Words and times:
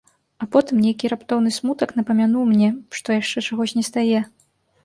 А 0.43 0.45
потым 0.53 0.79
нейкі 0.85 1.11
раптоўны 1.13 1.53
смутак 1.59 1.93
напамянуў 1.99 2.43
мне, 2.55 2.71
што 3.01 3.19
яшчэ 3.21 3.47
чагось 3.49 3.75
на 3.83 3.89
стае. 3.93 4.19